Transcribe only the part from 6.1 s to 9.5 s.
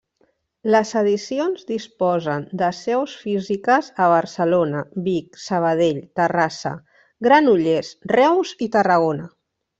Terrassa, Granollers, Reus i Tarragona.